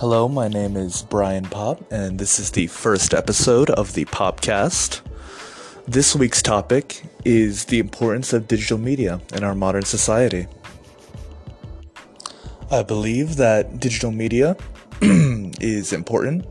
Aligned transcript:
Hello, 0.00 0.28
my 0.28 0.48
name 0.48 0.78
is 0.78 1.02
Brian 1.02 1.44
Popp, 1.44 1.92
and 1.92 2.18
this 2.18 2.38
is 2.38 2.52
the 2.52 2.68
first 2.68 3.12
episode 3.12 3.68
of 3.68 3.92
the 3.92 4.06
Poppcast. 4.06 5.02
This 5.86 6.16
week's 6.16 6.40
topic 6.40 7.02
is 7.26 7.66
the 7.66 7.80
importance 7.80 8.32
of 8.32 8.48
digital 8.48 8.78
media 8.78 9.20
in 9.34 9.44
our 9.44 9.54
modern 9.54 9.82
society. 9.82 10.46
I 12.70 12.82
believe 12.82 13.36
that 13.36 13.78
digital 13.78 14.10
media 14.10 14.56
is 15.02 15.92
important, 15.92 16.46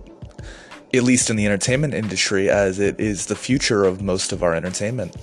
at 0.94 1.02
least 1.02 1.32
in 1.32 1.36
the 1.36 1.48
entertainment 1.48 1.96
industry, 1.96 2.52
as 2.52 2.78
it 2.78 3.00
is 3.00 3.26
the 3.26 3.36
future 3.36 3.84
of 3.84 4.00
most 4.00 4.32
of 4.32 4.44
our 4.44 4.54
entertainment. 4.54 5.16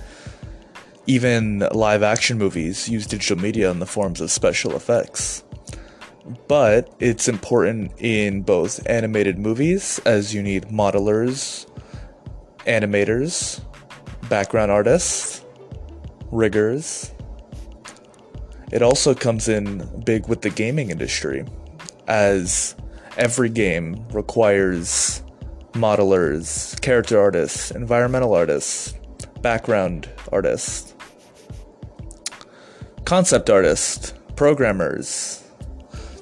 Even 1.05 1.59
live 1.71 2.03
action 2.03 2.37
movies 2.37 2.89
use 2.89 3.07
digital 3.07 3.37
media 3.37 3.71
in 3.71 3.79
the 3.79 3.85
forms 3.85 4.19
of 4.19 4.29
special 4.31 4.75
effects. 4.75 5.45
But 6.47 6.93
it's 6.99 7.27
important 7.27 7.93
in 7.99 8.41
both 8.41 8.85
animated 8.87 9.37
movies, 9.37 9.99
as 10.05 10.33
you 10.33 10.43
need 10.43 10.65
modelers, 10.65 11.65
animators, 12.65 13.61
background 14.29 14.71
artists, 14.71 15.45
riggers. 16.31 17.13
It 18.71 18.81
also 18.81 19.13
comes 19.15 19.47
in 19.47 20.03
big 20.03 20.27
with 20.27 20.41
the 20.41 20.49
gaming 20.49 20.89
industry, 20.89 21.45
as 22.07 22.75
every 23.15 23.49
game 23.49 24.05
requires 24.09 25.23
modelers, 25.73 26.79
character 26.81 27.19
artists, 27.19 27.71
environmental 27.71 28.33
artists, 28.33 28.93
background 29.41 30.09
artists, 30.33 30.93
concept 33.05 33.49
artists, 33.49 34.13
programmers. 34.35 35.46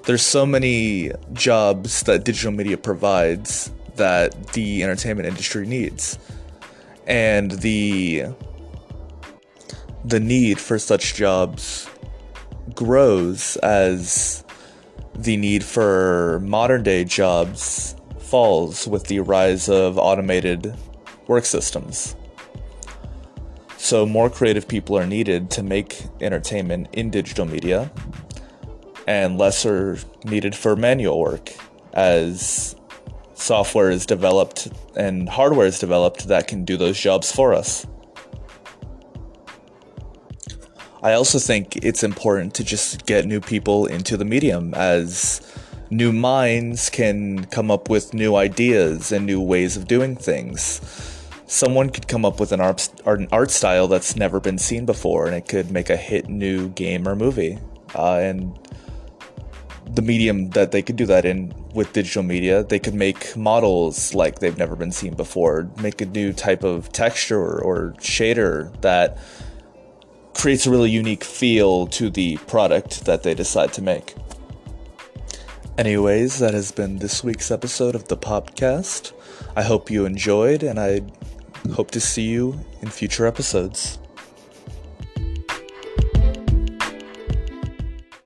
There's 0.05 0.21
so 0.21 0.45
many 0.45 1.11
jobs 1.33 2.03
that 2.03 2.23
digital 2.23 2.51
media 2.51 2.77
provides 2.77 3.71
that 3.95 4.53
the 4.53 4.83
entertainment 4.83 5.27
industry 5.27 5.65
needs. 5.65 6.19
And 7.07 7.51
the 7.51 8.25
the 10.03 10.19
need 10.19 10.59
for 10.59 10.77
such 10.77 11.15
jobs 11.15 11.89
grows 12.75 13.57
as 13.57 14.43
the 15.15 15.37
need 15.37 15.63
for 15.63 16.39
modern 16.43 16.83
day 16.83 17.03
jobs 17.03 17.95
falls 18.19 18.87
with 18.87 19.05
the 19.05 19.19
rise 19.21 19.69
of 19.69 19.97
automated 19.97 20.75
work 21.27 21.45
systems. 21.45 22.15
So, 23.77 24.05
more 24.05 24.29
creative 24.29 24.67
people 24.67 24.97
are 24.97 25.05
needed 25.05 25.49
to 25.51 25.63
make 25.63 26.05
entertainment 26.19 26.89
in 26.93 27.11
digital 27.11 27.45
media, 27.45 27.91
and 29.07 29.37
less 29.37 29.65
are 29.65 29.97
needed 30.23 30.55
for 30.55 30.75
manual 30.75 31.19
work 31.19 31.51
as 31.93 32.75
software 33.35 33.89
is 33.89 34.05
developed 34.05 34.67
and 34.95 35.29
hardware 35.29 35.67
is 35.67 35.79
developed 35.79 36.27
that 36.27 36.47
can 36.47 36.65
do 36.65 36.77
those 36.77 36.99
jobs 36.99 37.31
for 37.31 37.53
us. 37.53 37.85
I 41.03 41.13
also 41.13 41.37
think 41.37 41.77
it's 41.77 42.03
important 42.03 42.55
to 42.55 42.63
just 42.63 43.05
get 43.05 43.25
new 43.25 43.39
people 43.39 43.85
into 43.85 44.17
the 44.17 44.25
medium 44.25 44.73
as 44.73 45.39
new 45.91 46.11
minds 46.11 46.89
can 46.89 47.45
come 47.45 47.69
up 47.69 47.89
with 47.89 48.13
new 48.13 48.35
ideas 48.35 49.11
and 49.11 49.25
new 49.25 49.39
ways 49.39 49.77
of 49.77 49.87
doing 49.87 50.15
things. 50.15 50.81
Someone 51.45 51.91
could 51.91 52.07
come 52.07 52.25
up 52.25 52.39
with 52.39 52.51
an 52.51 52.59
art, 52.59 52.89
an 53.05 53.27
art 53.31 53.51
style 53.51 53.87
that's 53.87 54.15
never 54.15 54.39
been 54.39 54.57
seen 54.57 54.85
before 54.85 55.27
and 55.27 55.35
it 55.35 55.47
could 55.47 55.69
make 55.69 55.91
a 55.91 55.97
hit 55.97 56.27
new 56.27 56.69
game 56.69 57.07
or 57.07 57.15
movie. 57.15 57.59
Uh, 57.93 58.15
and 58.15 58.57
the 59.93 60.01
medium 60.01 60.49
that 60.51 60.71
they 60.71 60.81
could 60.81 60.95
do 60.95 61.05
that 61.05 61.25
in 61.25 61.53
with 61.73 61.93
digital 61.93 62.23
media, 62.23 62.63
they 62.63 62.79
could 62.79 62.93
make 62.93 63.35
models 63.35 64.13
like 64.13 64.39
they've 64.39 64.57
never 64.57 64.75
been 64.75 64.91
seen 64.91 65.13
before, 65.13 65.69
make 65.81 66.01
a 66.01 66.05
new 66.05 66.33
type 66.33 66.63
of 66.63 66.91
texture 66.91 67.61
or, 67.61 67.93
shader 67.99 68.79
that 68.81 69.17
creates 70.33 70.65
a 70.65 70.71
really 70.71 70.89
unique 70.89 71.23
feel 71.23 71.87
to 71.87 72.09
the 72.09 72.37
product 72.47 73.05
that 73.05 73.23
they 73.23 73.33
decide 73.33 73.71
to 73.73 73.81
make. 73.81 74.15
Anyways, 75.77 76.39
that 76.39 76.53
has 76.53 76.71
been 76.71 76.99
this 76.99 77.23
week's 77.23 77.51
episode 77.51 77.95
of 77.95 78.07
the 78.07 78.17
podcast. 78.17 79.11
I 79.55 79.63
hope 79.63 79.91
you 79.91 80.05
enjoyed, 80.05 80.63
and 80.63 80.79
I 80.79 81.01
hope 81.73 81.91
to 81.91 81.99
see 81.99 82.23
you 82.23 82.59
in 82.81 82.89
future 82.89 83.25
episodes. 83.25 83.99